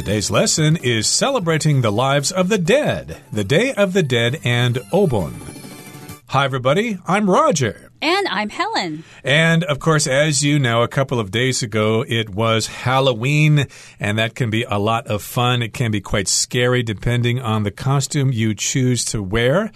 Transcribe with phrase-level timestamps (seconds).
[0.00, 4.76] Today's lesson is celebrating the lives of the dead, the Day of the Dead, and
[4.94, 5.34] Obon.
[6.28, 6.98] Hi, everybody.
[7.06, 7.90] I'm Roger.
[8.00, 9.04] And I'm Helen.
[9.22, 13.66] And of course, as you know, a couple of days ago it was Halloween,
[14.00, 15.60] and that can be a lot of fun.
[15.60, 19.70] It can be quite scary depending on the costume you choose to wear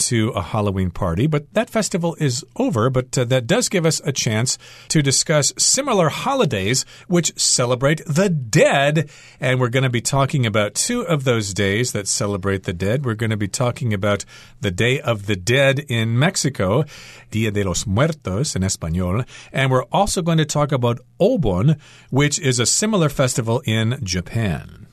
[0.00, 1.26] to a Halloween party.
[1.26, 4.58] But that festival is over, but uh, that does give us a chance
[4.88, 9.10] to discuss similar holidays which celebrate the dead.
[9.40, 13.04] And we're going to be talking about two of those days that celebrate the dead.
[13.04, 14.24] We're going to be talking about
[14.60, 16.84] the Day of the Dead in Mexico,
[17.30, 19.24] Dia de los Muertos in Espanol.
[19.52, 21.78] And we're also going to talk about Obon,
[22.10, 24.89] which is a similar festival in Japan.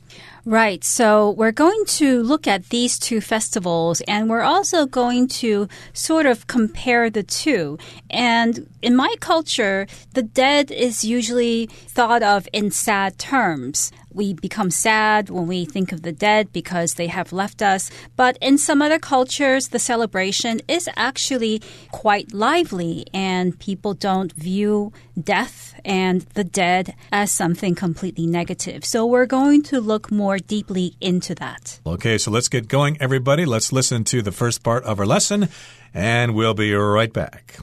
[0.48, 0.82] Right.
[0.82, 6.26] So we're going to look at these two festivals and we're also going to sort
[6.26, 7.78] of compare the two.
[8.10, 14.72] And in my culture, the dead is usually thought of in sad terms we become
[14.72, 17.92] sad when we think of the dead because they have left us.
[18.16, 24.92] But in some other cultures, the celebration is actually quite lively, and people don't view
[25.22, 28.86] death and the dead as something completely negative.
[28.86, 31.80] So we're going to look more deeply into that.
[31.86, 33.46] Okay, so let's get going, everybody.
[33.46, 35.50] Let's listen to the first part of our lesson,
[35.94, 37.59] and we'll be right back.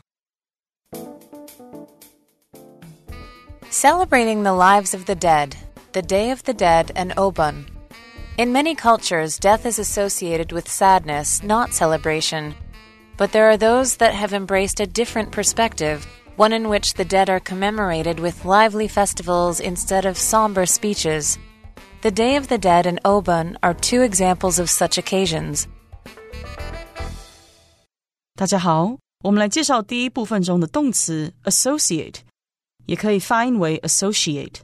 [3.71, 5.57] Celebrating the lives of the dead
[5.94, 7.66] the Day of the Dead, and Obon.
[8.38, 12.54] In many cultures, death is associated with sadness, not celebration.
[13.18, 16.08] But there are those that have embraced a different perspective,
[16.38, 21.38] one in which the dead are commemorated with lively festivals instead of somber speeches.
[22.02, 25.68] The Day of the Dead and Obon are two examples of such occasions.
[28.36, 32.20] 大家好，我们来介绍第一部分中的动词 associate，
[32.86, 34.62] 也可以发音为 associate。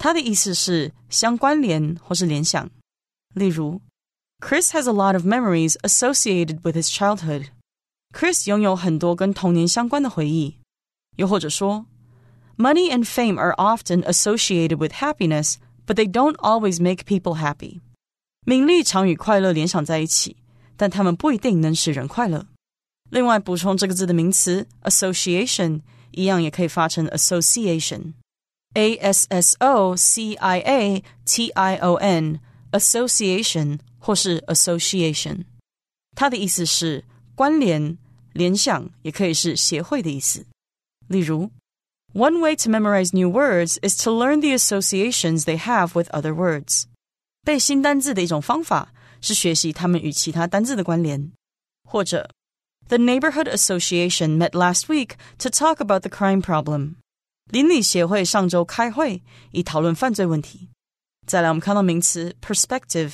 [0.00, 2.70] 它的意思是相关联或是联想。
[3.34, 3.80] 例如，
[4.40, 7.48] Chris has a lot of memories associated with his childhood.
[8.12, 10.58] Chris 拥有很多跟童年相关的回忆。
[11.16, 11.86] 又或者说，
[12.56, 17.80] Money and fame are often associated with happiness, but they don't always make people happy.
[18.44, 20.36] 名利常与快乐联想在一起，
[20.76, 22.46] 但它们不一定能使人快乐。
[23.10, 25.80] 另外，补充这个字的名词 association，
[26.12, 28.14] 一样也可以发成 association。
[28.74, 32.40] a S S O C I A T I O N
[32.72, 35.44] association 或是 association，
[36.14, 37.04] 它的意思是
[37.34, 37.96] 关联、
[38.32, 40.46] 联想，也可以是协会的意思。
[41.08, 41.50] 例如，
[42.12, 46.84] One way to memorize new words is to learn the associations they have with other words。
[47.44, 51.30] 背新单字的一种方法是学习它们与其他单字的关联。
[51.88, 52.30] 或者，
[52.88, 56.96] The neighborhood association met last week to talk about the crime problem。
[57.50, 60.68] 邻里协会上周开会，以讨论犯罪问题。
[61.26, 63.12] 再来，我们看到名词 perspective，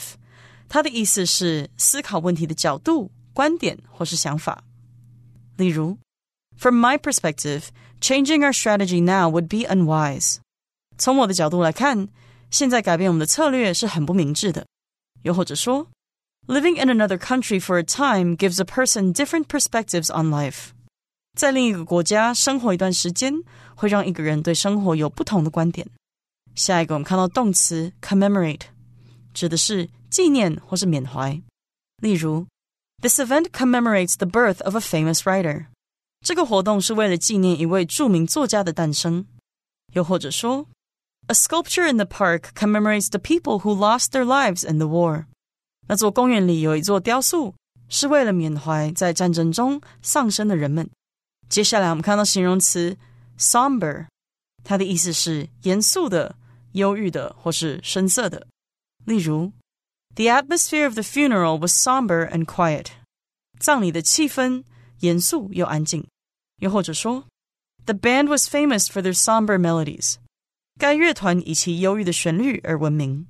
[0.68, 4.64] 它的意思是思考问题的角度、观点或是想法。
[5.56, 5.98] 例如，
[6.56, 7.64] From my perspective,
[8.00, 10.36] changing our strategy now would be unwise。
[10.98, 12.08] 从我的角度来看，
[12.50, 14.66] 现在改变我们的策略是很不明智的。
[15.22, 15.88] 又或者说，
[16.46, 20.70] Living in another country for a time gives a person different perspectives on life。
[21.37, 23.31] 在另一个国家生活一段时间，
[23.75, 25.87] 会让一个人对生活有不同的观点。
[26.55, 28.61] 下一个，我们看到动词 commemorate，
[29.35, 31.39] 指的是纪念或是缅怀。
[32.01, 32.47] 例如
[33.03, 35.67] ，This event commemorates the birth of a famous writer。
[36.25, 39.27] 这个活动是为了纪念一位著名作家的诞生。
[39.93, 40.65] 又或者说
[41.27, 45.25] ，A sculpture in the park commemorates the people who lost their lives in the war。
[45.87, 47.53] 那座公园里有一座雕塑，
[47.89, 50.89] 是为了缅怀在战争中丧生的人们。
[51.48, 52.96] 接下来我们看到形容词
[53.38, 54.06] somber，
[54.64, 56.36] 它的意思是严肃的、
[56.72, 58.46] 忧郁的或是深色的。
[59.04, 59.52] 例如，
[60.14, 62.86] The atmosphere of the funeral was somber and quiet。
[63.58, 64.64] 葬礼的气氛
[65.00, 66.06] 严肃又安静。
[66.60, 67.24] 又或者说，
[67.84, 70.16] The band was famous for their somber melodies。
[70.78, 73.26] 该乐团以其忧郁的旋律而闻名。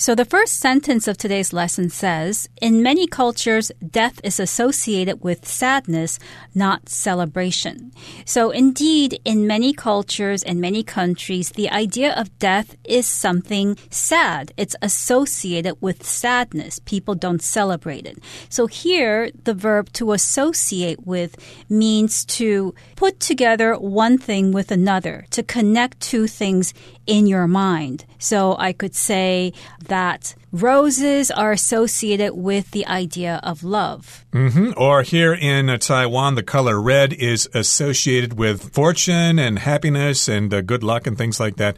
[0.00, 5.44] So the first sentence of today's lesson says In many cultures, death is associated with
[5.44, 6.20] sadness,
[6.54, 7.90] not celebration.
[8.24, 14.52] So indeed, in many cultures and many countries, the idea of death is something sad.
[14.56, 16.78] It's associated with sadness.
[16.78, 18.22] People don't celebrate it.
[18.48, 21.34] So here, the verb to associate with
[21.68, 26.72] means to put together one thing with another, to connect two things
[27.08, 28.04] in your mind.
[28.18, 29.52] So I could say,
[29.88, 34.24] that roses are associated with the idea of love.
[34.32, 34.72] Mm -hmm.
[34.76, 40.54] Or here in uh, Taiwan, the color red is associated with fortune and happiness and
[40.54, 41.76] uh, good luck and things like that.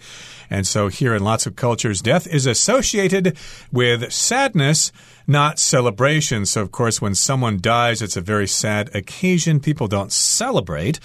[0.51, 3.37] And so here in lots of cultures, death is associated
[3.71, 4.93] with sadness
[5.31, 6.45] not celebration.
[6.45, 9.61] So, of course, when someone dies, it's a very sad occasion.
[9.61, 10.99] People don't celebrate.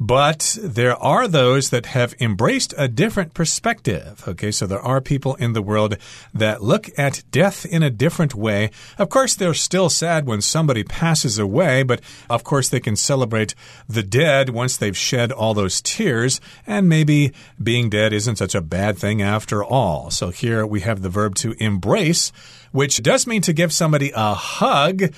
[0.00, 4.22] But there are those that have embraced a different perspective.
[4.28, 5.96] Okay, so there are people in the world
[6.32, 8.70] that look at death in a different way.
[8.96, 12.00] Of course, they're still sad when somebody passes away, but
[12.30, 13.56] of course, they can celebrate
[13.88, 18.60] the dead once they've shed all those tears, and maybe being dead isn't such a
[18.60, 20.10] bad thing after all.
[20.10, 22.30] So here we have the verb to embrace,
[22.70, 25.12] which does mean to give somebody a hug.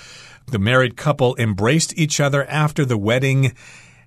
[0.46, 3.54] The married couple embraced each other after the wedding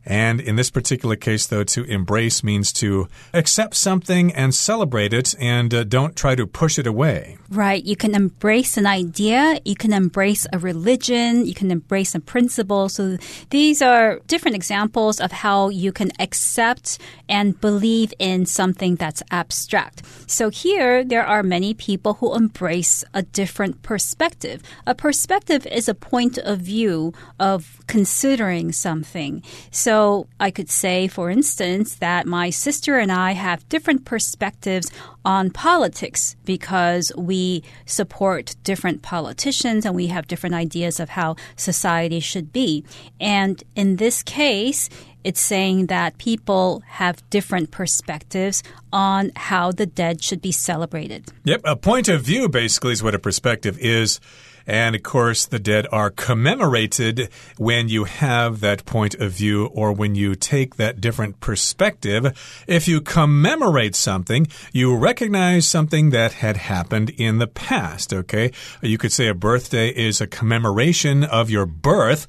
[0.06, 5.34] and in this particular case, though, to embrace means to accept something and celebrate it
[5.40, 7.38] and uh, don't try to push it away.
[7.50, 7.84] Right.
[7.84, 12.90] You can embrace an idea, you can embrace a religion, you can embrace a principle.
[12.90, 13.18] So
[13.50, 16.98] these are different examples of how you can accept
[17.30, 20.02] and believe in something that's abstract.
[20.28, 24.62] So here, there are many people who embrace a different perspective.
[24.86, 29.44] A perspective is a point of view of considering something.
[29.72, 29.93] So
[30.40, 34.92] I could say, for instance, that my sister and I have different perspectives
[35.26, 42.20] on politics because we support different politicians and we have different ideas of how society
[42.20, 42.84] should be.
[43.20, 44.90] And in this case,
[45.24, 51.32] it's saying that people have different perspectives on how the dead should be celebrated.
[51.46, 54.20] Yep, a point of view basically is what a perspective is.
[54.66, 59.92] And of course, the dead are commemorated when you have that point of view or
[59.92, 62.64] when you take that different perspective.
[62.68, 68.52] If you commemorate something, you recognize something that had happened in the past, okay?
[68.82, 72.28] You could say a birthday is a commemoration of your birth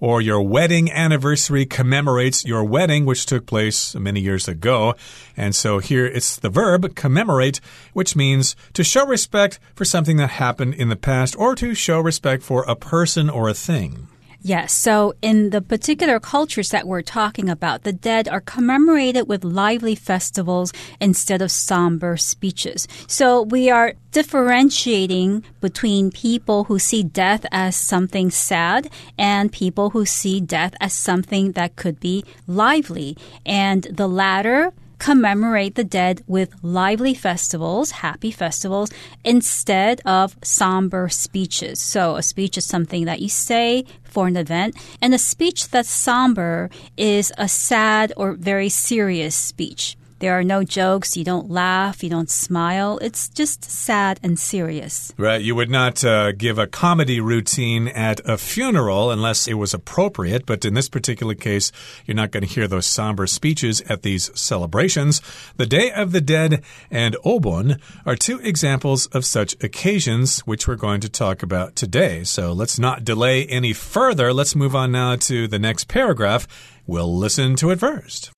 [0.00, 4.94] or your wedding anniversary commemorates your wedding, which took place many years ago.
[5.36, 7.60] And so here it's the verb commemorate,
[7.92, 12.00] which means to show respect for something that happened in the past or to show
[12.00, 14.08] respect for a person or a thing.
[14.46, 14.72] Yes.
[14.72, 19.96] So, in the particular cultures that we're talking about, the dead are commemorated with lively
[19.96, 22.86] festivals instead of somber speeches.
[23.08, 28.88] So, we are differentiating between people who see death as something sad
[29.18, 33.16] and people who see death as something that could be lively.
[33.44, 38.90] And the latter, commemorate the dead with lively festivals, happy festivals,
[39.24, 41.80] instead of somber speeches.
[41.80, 45.90] So, a speech is something that you say for an event, and a speech that's
[45.90, 49.96] somber is a sad or very serious speech.
[50.18, 51.16] There are no jokes.
[51.16, 52.02] You don't laugh.
[52.02, 52.98] You don't smile.
[53.02, 55.12] It's just sad and serious.
[55.18, 55.42] Right.
[55.42, 60.46] You would not uh, give a comedy routine at a funeral unless it was appropriate.
[60.46, 61.70] But in this particular case,
[62.06, 65.20] you're not going to hear those somber speeches at these celebrations.
[65.58, 70.76] The Day of the Dead and Obon are two examples of such occasions, which we're
[70.76, 72.24] going to talk about today.
[72.24, 74.32] So let's not delay any further.
[74.32, 76.48] Let's move on now to the next paragraph.
[76.86, 78.30] We'll listen to it first.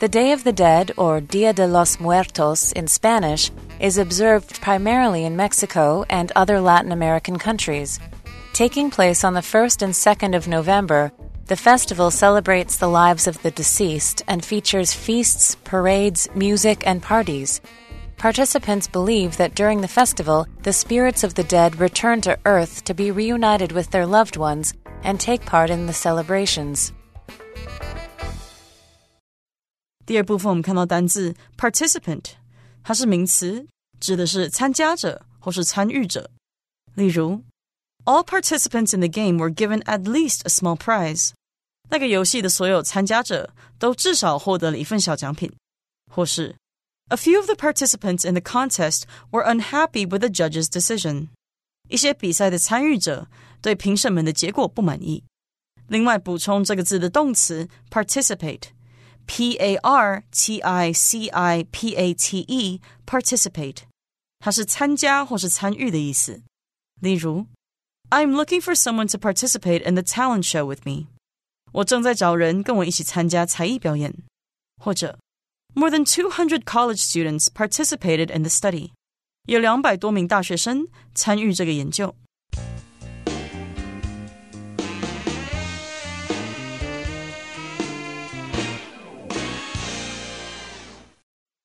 [0.00, 5.24] The Day of the Dead, or Dia de los Muertos in Spanish, is observed primarily
[5.24, 8.00] in Mexico and other Latin American countries.
[8.52, 11.12] Taking place on the 1st and 2nd of November,
[11.46, 17.60] the festival celebrates the lives of the deceased and features feasts, parades, music, and parties.
[18.16, 22.94] Participants believe that during the festival, the spirits of the dead return to Earth to
[22.94, 24.74] be reunited with their loved ones
[25.04, 26.92] and take part in the celebrations.
[30.05, 32.23] 第二部分我们看到单字 participant，
[32.83, 33.67] 它是名词，
[33.99, 36.29] 指的是参加者或是参与者。
[36.95, 37.43] 例如，
[38.05, 41.31] All participants in the game were given at least a small prize。
[41.89, 45.51] 那个游戏的所有参加者都至少获得了一份小奖品。
[46.11, 46.55] 或是，
[47.09, 51.27] A few of the participants in the contest were unhappy with the judge's decision。
[51.87, 53.27] 一些比赛的参与者
[53.61, 55.23] 对评审们的结果不满意。
[55.87, 58.69] 另外，补充这个字的动词 participate。
[59.25, 63.83] P A R T I C I P A T E participate，
[64.39, 66.41] 它是参加或是参与的意思。
[66.99, 67.45] 例如，
[68.09, 71.07] I'm looking for someone to participate in the talent show with me。
[71.71, 74.13] 我正在找人跟我一起参加才艺表演。
[74.81, 75.19] 或者，
[75.75, 78.91] More than two hundred college students participated in the study。
[79.45, 82.15] 有两百多名大学生参与这个研究。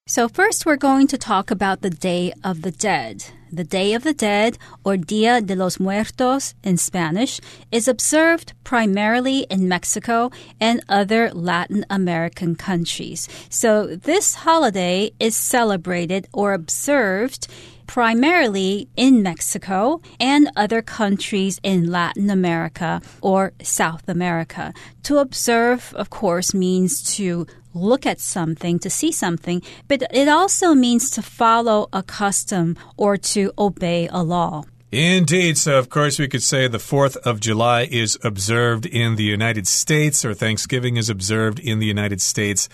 [0.09, 3.25] So first, we're going to talk about the Day of the Dead.
[3.51, 7.39] The Day of the Dead, or Dia de los Muertos in Spanish,
[7.71, 13.29] is observed primarily in Mexico and other Latin American countries.
[13.49, 17.47] So, this holiday is celebrated or observed
[17.85, 24.73] primarily in Mexico and other countries in Latin America or South America.
[25.03, 30.73] To observe, of course, means to look at something, to see something, but it also
[30.73, 34.63] means to follow a custom or to obey a law.
[34.91, 35.57] Indeed.
[35.59, 39.67] So, of course, we could say the 4th of July is observed in the United
[39.67, 42.67] States, or Thanksgiving is observed in the United States.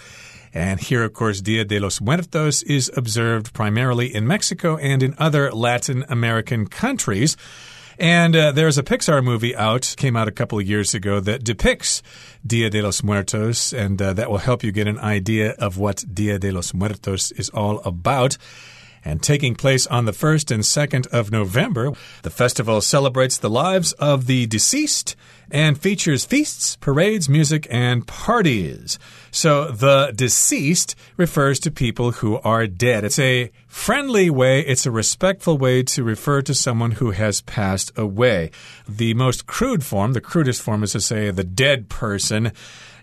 [0.53, 5.13] And here, of course, Dia de los Muertos is observed primarily in Mexico and in
[5.17, 7.35] other Latin American countries.
[7.97, 11.43] And uh, there's a Pixar movie out, came out a couple of years ago, that
[11.43, 12.01] depicts
[12.45, 16.03] Dia de los Muertos, and uh, that will help you get an idea of what
[16.13, 18.37] Dia de los Muertos is all about.
[19.07, 21.93] And taking place on the 1st and 2nd of November,
[22.23, 25.15] the festival celebrates the lives of the deceased
[25.51, 28.97] and features feasts, parades, music, and parties.
[29.29, 33.03] So the deceased refers to people who are dead.
[33.03, 37.91] It's a friendly way, it's a respectful way to refer to someone who has passed
[37.95, 38.49] away.
[38.89, 42.51] The most crude form, the crudest form, is to say the dead person.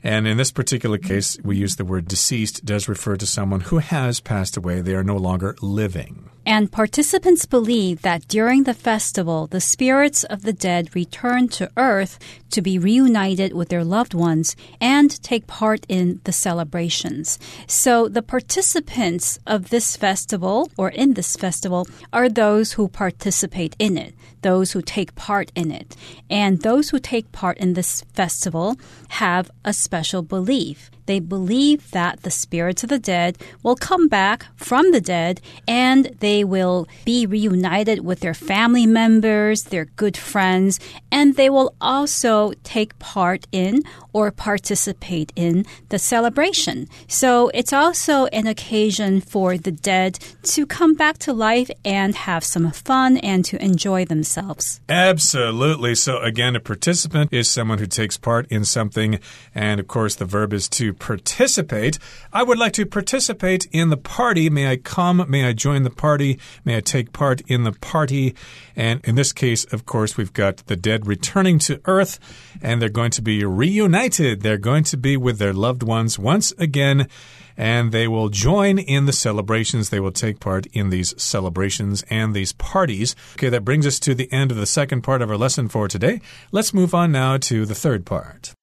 [0.04, 3.78] And in this particular case, we use the word deceased, does refer to someone who
[3.78, 4.80] has passed away.
[4.80, 6.28] They are no longer living.
[6.44, 12.18] And participants believe that during the festival, the spirits of the dead return to earth
[12.50, 17.38] to be reunited with their loved ones and take part in the celebrations.
[17.68, 23.96] So the participants of this festival or in this festival are those who participate in
[23.96, 25.96] it, those who take part in it.
[26.28, 28.76] And those who take part in this festival
[29.08, 30.90] have a special belief.
[31.06, 36.06] They believe that the spirits of the dead will come back from the dead and
[36.20, 40.78] they will be reunited with their family members, their good friends,
[41.10, 43.82] and they will also take part in
[44.12, 46.88] or participate in the celebration.
[47.08, 52.44] So it's also an occasion for the dead to come back to life and have
[52.44, 54.80] some fun and to enjoy themselves.
[54.88, 55.94] Absolutely.
[55.94, 59.18] So, again, a participant is someone who takes part in something,
[59.54, 61.98] and of course, the verb is to participate.
[62.32, 64.50] I would like to participate in the party.
[64.50, 65.24] May I come?
[65.28, 66.38] May I join the party?
[66.64, 68.34] May I take part in the party?
[68.74, 72.18] And in this case, of course, we've got the dead returning to earth,
[72.60, 74.01] and they're going to be reunited.
[74.08, 77.08] They're going to be with their loved ones once again
[77.56, 79.90] and they will join in the celebrations.
[79.90, 83.14] They will take part in these celebrations and these parties.
[83.34, 85.88] Okay, that brings us to the end of the second part of our lesson for
[85.88, 86.20] today.
[86.50, 88.54] Let's move on now to the third part.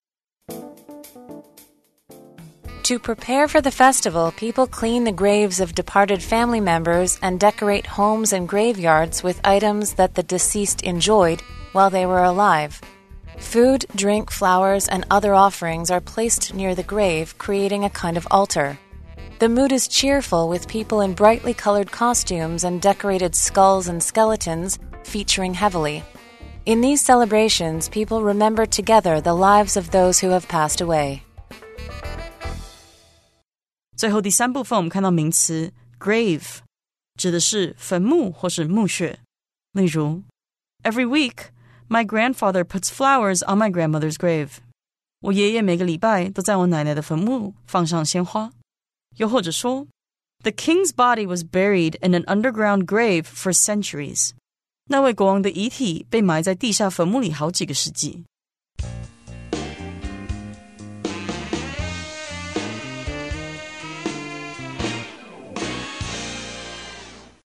[2.84, 7.86] To prepare for the festival, people clean the graves of departed family members and decorate
[7.86, 11.40] homes and graveyards with items that the deceased enjoyed
[11.72, 12.80] while they were alive.
[13.39, 18.27] Food, drink, flowers, and other offerings are placed near the grave, creating a kind of
[18.31, 18.77] altar.
[19.39, 24.79] The mood is cheerful with people in brightly colored costumes and decorated skulls and skeletons
[25.03, 26.03] featuring heavily.
[26.65, 31.21] In these celebrations, people remember together the lives of those who have passed away.
[33.97, 36.59] 最后第三部分，我们看到名词 grave，
[37.17, 39.19] 指的是坟墓或是墓穴。
[39.73, 40.23] 例如，
[40.83, 41.49] Every week
[41.89, 44.57] my grandfather puts flowers on my grandmother's grave.
[45.21, 48.51] 我爷爷每个礼拜都在我奶奶的坟墓放上鲜花。
[49.17, 49.87] 又或者说，
[50.43, 54.31] The king's body was buried in an underground grave for centuries.
[54.87, 58.23] 那位国王的遗体被埋在地下坟墓里好几个世纪。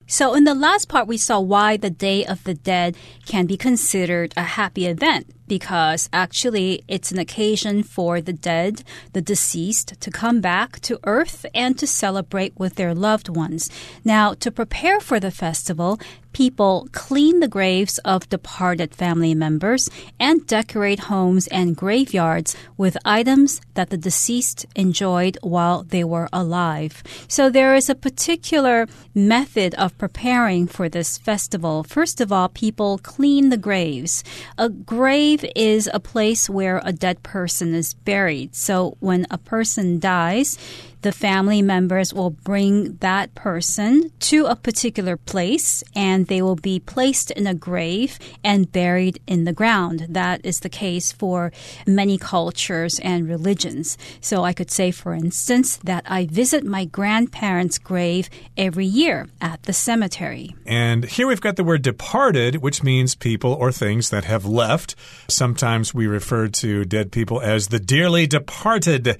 [0.08, 2.96] So, in the last part, we saw why the Day of the Dead
[3.26, 8.84] can be considered a happy event because actually it's an occasion for the dead,
[9.14, 13.70] the deceased, to come back to earth and to celebrate with their loved ones.
[14.04, 16.00] Now, to prepare for the festival,
[16.36, 23.62] people clean the graves of departed family members and decorate homes and graveyards with items
[23.76, 27.02] that the deceased enjoyed while they were alive.
[27.30, 31.84] So there is a particular method of preparing for this festival.
[31.84, 34.22] First of all, people clean the graves.
[34.58, 38.56] A grave grave is a place where a dead person is buried.
[38.56, 40.58] So when a person dies,
[41.06, 46.80] the family members will bring that person to a particular place and they will be
[46.80, 50.08] placed in a grave and buried in the ground.
[50.10, 51.52] That is the case for
[51.86, 54.00] many cultures and religions.
[54.20, 59.62] So I could say, for instance, that I visit my grandparents' grave every year at
[59.62, 60.56] the cemetery.
[60.66, 64.96] And here we've got the word departed, which means people or things that have left.
[65.28, 69.20] Sometimes we refer to dead people as the dearly departed.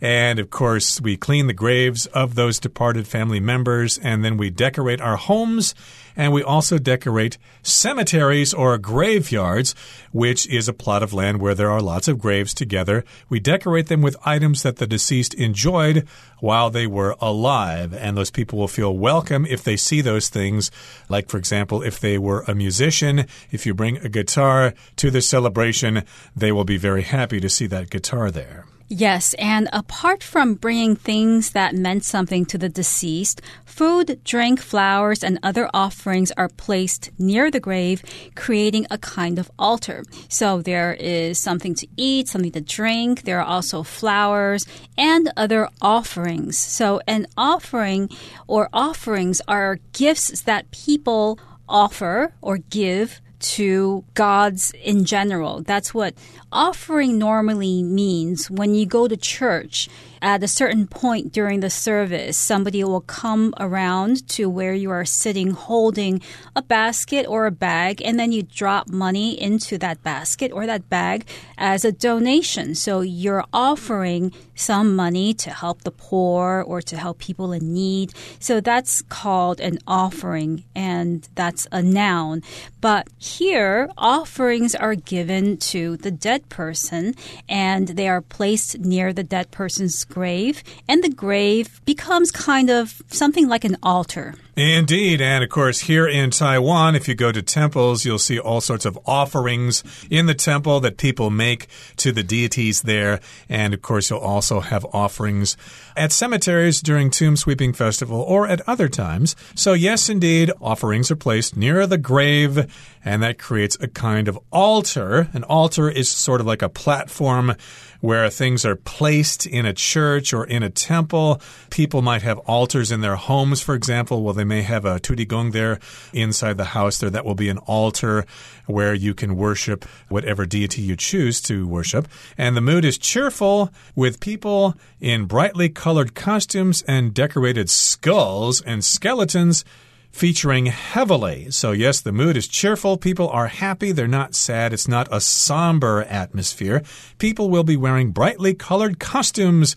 [0.00, 4.48] And of course, we clean the graves of those departed family members, and then we
[4.48, 5.74] decorate our homes,
[6.14, 9.74] and we also decorate cemeteries or graveyards,
[10.12, 13.04] which is a plot of land where there are lots of graves together.
[13.28, 16.06] We decorate them with items that the deceased enjoyed
[16.38, 20.70] while they were alive, and those people will feel welcome if they see those things.
[21.08, 25.22] Like, for example, if they were a musician, if you bring a guitar to the
[25.22, 26.04] celebration,
[26.36, 28.64] they will be very happy to see that guitar there.
[28.90, 35.22] Yes, and apart from bringing things that meant something to the deceased, food, drink, flowers,
[35.22, 38.02] and other offerings are placed near the grave,
[38.34, 40.04] creating a kind of altar.
[40.30, 44.66] So there is something to eat, something to drink, there are also flowers
[44.96, 46.56] and other offerings.
[46.56, 48.08] So an offering
[48.46, 55.62] or offerings are gifts that people offer or give to gods in general.
[55.62, 56.14] That's what
[56.52, 58.50] offering normally means.
[58.50, 59.88] When you go to church,
[60.20, 65.04] at a certain point during the service, somebody will come around to where you are
[65.04, 66.20] sitting holding
[66.54, 70.88] a basket or a bag, and then you drop money into that basket or that
[70.88, 72.74] bag as a donation.
[72.74, 78.12] So you're offering some money to help the poor or to help people in need.
[78.40, 82.42] So that's called an offering, and that's a noun.
[82.80, 87.14] But here, offerings are given to the dead person,
[87.48, 93.02] and they are placed near the dead person's grave, and the grave becomes kind of
[93.08, 94.34] something like an altar.
[94.58, 95.20] Indeed.
[95.20, 98.84] And of course, here in Taiwan, if you go to temples, you'll see all sorts
[98.84, 103.20] of offerings in the temple that people make to the deities there.
[103.48, 105.56] And of course, you'll also have offerings
[105.96, 109.36] at cemeteries during Tomb Sweeping Festival or at other times.
[109.54, 112.68] So, yes, indeed, offerings are placed near the grave,
[113.04, 115.28] and that creates a kind of altar.
[115.34, 117.54] An altar is sort of like a platform
[118.00, 121.40] where things are placed in a church or in a temple.
[121.70, 124.22] People might have altars in their homes, for example.
[124.22, 125.78] Well, they may have a tudigong there
[126.12, 127.10] inside the house there.
[127.10, 128.24] That will be an altar
[128.66, 132.08] where you can worship whatever deity you choose to worship.
[132.36, 138.84] And the mood is cheerful with people in brightly colored costumes and decorated skulls and
[138.84, 139.64] skeletons
[140.10, 141.50] featuring heavily.
[141.50, 142.96] So, yes, the mood is cheerful.
[142.96, 143.92] People are happy.
[143.92, 144.72] They're not sad.
[144.72, 146.82] It's not a somber atmosphere.
[147.18, 149.76] People will be wearing brightly colored costumes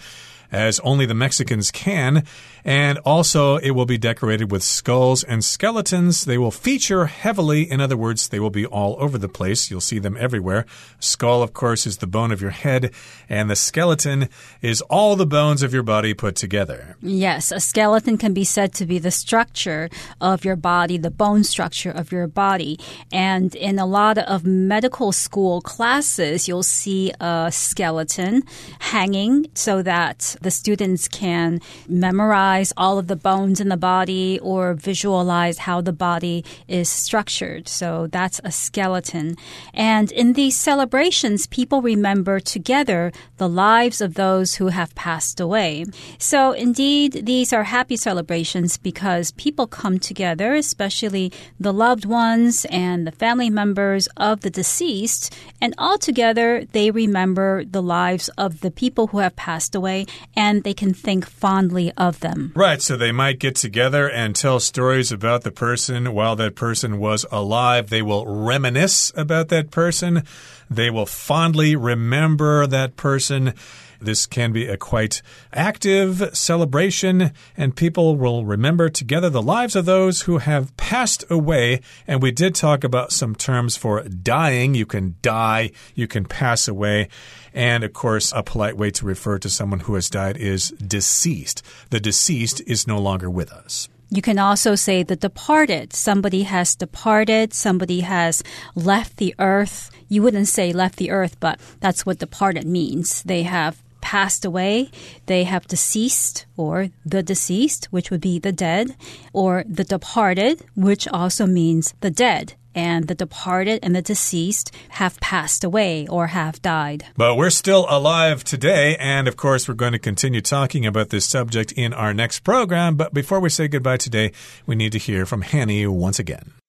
[0.51, 2.25] as only the Mexicans can.
[2.63, 6.25] And also, it will be decorated with skulls and skeletons.
[6.25, 7.69] They will feature heavily.
[7.69, 9.71] In other words, they will be all over the place.
[9.71, 10.65] You'll see them everywhere.
[10.99, 12.91] Skull, of course, is the bone of your head,
[13.29, 14.29] and the skeleton
[14.61, 16.97] is all the bones of your body put together.
[17.01, 21.43] Yes, a skeleton can be said to be the structure of your body, the bone
[21.43, 22.79] structure of your body.
[23.11, 28.43] And in a lot of medical school classes, you'll see a skeleton
[28.79, 34.73] hanging so that the students can memorize all of the bones in the body or
[34.73, 37.67] visualize how the body is structured.
[37.67, 39.37] So that's a skeleton.
[39.73, 45.85] And in these celebrations, people remember together the lives of those who have passed away.
[46.17, 53.07] So indeed, these are happy celebrations because people come together, especially the loved ones and
[53.07, 58.71] the family members of the deceased, and all together they remember the lives of the
[58.71, 62.40] people who have passed away and they can think fondly of them.
[62.55, 66.99] Right, so they might get together and tell stories about the person while that person
[66.99, 67.89] was alive.
[67.89, 70.23] They will reminisce about that person.
[70.69, 73.53] They will fondly remember that person.
[74.01, 75.21] This can be a quite
[75.53, 81.81] active celebration, and people will remember together the lives of those who have passed away.
[82.07, 84.73] And we did talk about some terms for dying.
[84.73, 87.09] You can die, you can pass away.
[87.53, 91.63] And of course, a polite way to refer to someone who has died is deceased.
[91.89, 93.87] The deceased is no longer with us.
[94.13, 95.93] You can also say the departed.
[95.93, 98.43] Somebody has departed, somebody has
[98.75, 99.89] left the earth.
[100.09, 103.23] You wouldn't say left the earth, but that's what departed means.
[103.23, 103.81] They have
[104.11, 104.91] passed away,
[105.25, 108.85] they have deceased, or the deceased, which would be the dead,
[109.31, 112.53] or the departed, which also means the dead.
[112.73, 117.03] and the departed and the deceased have passed away or have died.
[117.17, 121.25] But we're still alive today, and of course, we're going to continue talking about this
[121.25, 122.95] subject in our next program.
[122.95, 124.31] But before we say goodbye today,
[124.65, 126.60] we need to hear from Hanny once again.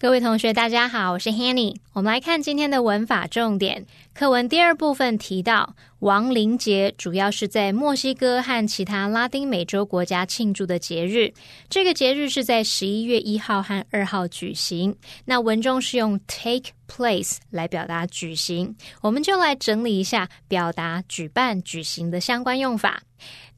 [0.00, 1.74] 各位同学，大家好，我是 Hanny。
[1.92, 3.84] 我们来看今天的文法重点。
[4.14, 11.32] 课文第二部分提到，亡灵节主要是在墨西哥和其他拉丁美洲国家庆祝的节日。
[11.68, 14.94] 这个节日是在十一月一号和二号举行。
[15.24, 18.72] 那文中是用 take place 来表达举行。
[19.00, 23.02] 我们就来整理一下表达举办、举行的相关用法。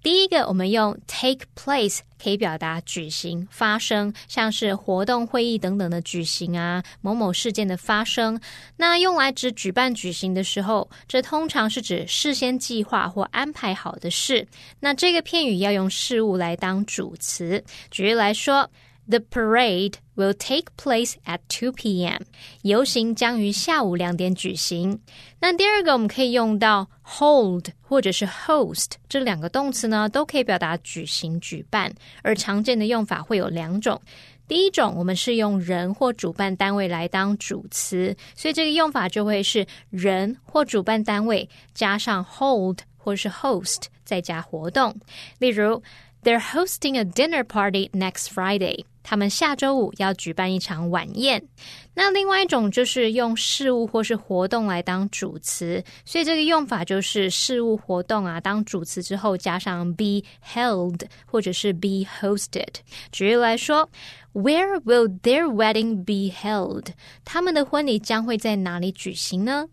[0.02, 8.40] 第一个，我们用 take place 可以表达举行、发生，像是活动、会议等等的举行啊，某某事件的发生。
[8.76, 14.46] 那用来指举办、举行的时候，这通常是指事先计划或安排好的事。
[14.80, 17.62] 那这个片语要用事物来当主词。
[17.90, 18.70] 举例来说。
[19.10, 22.22] The parade will take place at 2 p.m.
[22.62, 25.00] 游行将于下午两点举行。
[25.40, 31.92] 那第二个，我们可以用到 hold 或者是 host 这两个动词呢，都可以表达举行、举办。
[32.22, 34.00] 而常见的用法会有两种。
[34.46, 44.94] 第一种，我们是用人或主办单位来当主词，所以这个用法就会是人或主办单位加上 hold 或是 host 再加活动。
[45.38, 45.82] 例如
[46.23, 48.85] ，They're hosting a dinner party next Friday.
[49.07, 51.47] 他们下周五要举办一场晚宴。
[51.93, 62.77] 那另外一种就是用事物或是活动来当主词，所以这个用法就是事物活动啊当主词之后加上 be held 或者是 be hosted。
[63.11, 63.87] 举例来说，
[64.33, 66.87] Where will their wedding be held？
[67.23, 69.67] 他们的婚礼将会在哪里举行呢？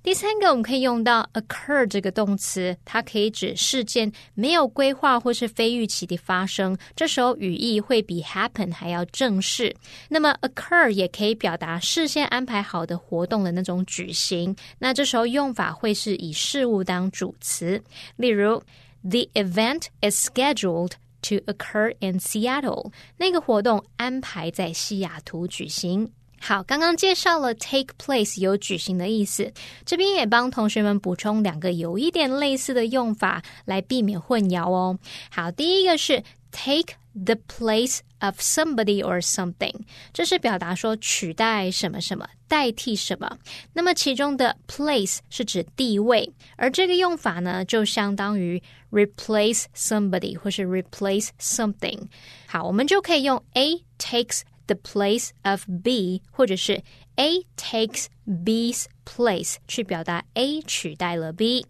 [0.00, 9.74] 第三个，我们可以用到 occur 这个动词，它可以指事件没有规划或是非预期的发生，这时候语义会比 happen 还要正式。
[10.08, 17.82] 那么 occur 也可以表达事先安排好的活动的那种举行，那这时候用法会是以事物当主词。
[18.16, 18.62] 例如
[19.02, 26.10] ，The event is scheduled to occur in Seattle，那个活动安排在西雅图举行。
[26.40, 29.52] 好，刚刚介绍了 take place 有举行的意思，
[29.84, 34.98] 这边也帮同学们补充两个有一点类似的用法，来避免混淆哦。
[35.30, 36.22] 好，第一个是
[36.52, 39.74] take the place of somebody or something，
[40.12, 43.38] 这是表达说取代什么什么，代替什么。
[43.72, 51.98] 那么其中的 place 是指地位，而这个用法呢，就相当于 replace somebody 或是 replace something。
[52.46, 54.42] 好，我们就可以用 A takes。
[54.67, 56.83] the place of B，或者是
[57.15, 61.65] A takes B's place 去表达 A 取代了 B。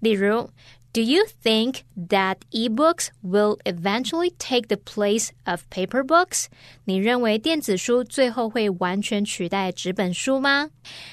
[0.00, 0.50] 例如，
[0.92, 6.46] Do you think that ebooks will eventually take the place of paper books？
[6.84, 10.70] 你认为电子书最后会完全取代纸本书吗？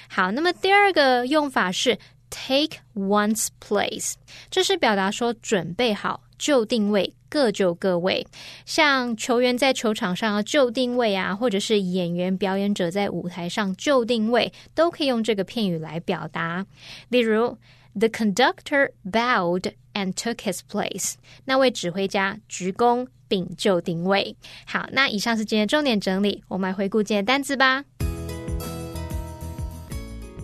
[0.07, 4.13] 好，那么第二个用法是 take one's place，
[4.49, 6.21] 这是表达说准备好。
[6.35, 8.27] 就定位，各就各位。
[8.65, 16.65] 像球员在球场上要就定位啊，或者是演员表演者在舞台上就定位，都可以用这个片语来表达。
[17.07, 17.57] 例如，
[17.97, 21.13] The conductor bowed and took his place。
[21.45, 24.35] 那位指挥家鞠躬并就定位。
[24.65, 27.85] 好，那以上是今天重点整理，我们来回顾今天单词吧。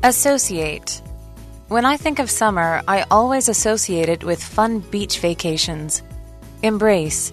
[0.02, 1.00] Associate
[1.68, 6.03] When I think of summer, I always associate it with fun beach vacations.
[6.62, 7.33] Embrace.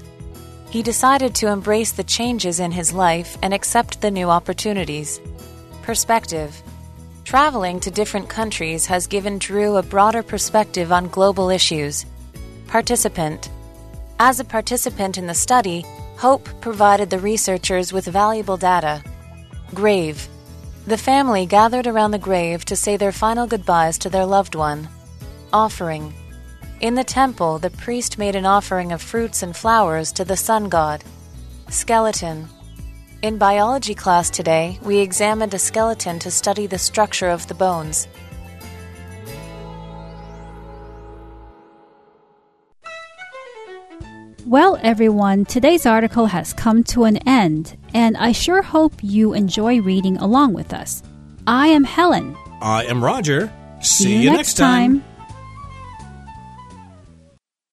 [0.69, 5.19] He decided to embrace the changes in his life and accept the new opportunities.
[5.81, 6.63] Perspective.
[7.25, 12.05] Traveling to different countries has given Drew a broader perspective on global issues.
[12.67, 13.49] Participant.
[14.17, 15.83] As a participant in the study,
[16.15, 19.03] Hope provided the researchers with valuable data.
[19.73, 20.25] Grave.
[20.87, 24.89] The family gathered around the grave to say their final goodbyes to their loved one.
[25.53, 26.11] Offering.
[26.79, 30.69] In the temple, the priest made an offering of fruits and flowers to the sun
[30.69, 31.03] god.
[31.69, 32.47] Skeleton.
[33.21, 38.07] In biology class today, we examined a skeleton to study the structure of the bones.
[44.47, 49.81] Well, everyone, today's article has come to an end, and I sure hope you enjoy
[49.81, 51.03] reading along with us.
[51.47, 52.35] I am Helen.
[52.61, 53.51] I am Roger.
[53.81, 54.99] See, See you, next time.
[55.01, 55.10] time.